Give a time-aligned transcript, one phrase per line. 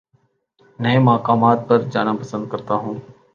[0.79, 2.95] نئے مقامات پر جانا پسند کرتا ہوں